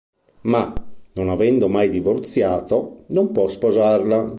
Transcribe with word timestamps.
Ma, 0.45 0.73
non 1.13 1.29
avendo 1.29 1.69
mai 1.69 1.87
divorziato, 1.91 3.03
non 3.09 3.31
può 3.31 3.47
sposarla. 3.47 4.29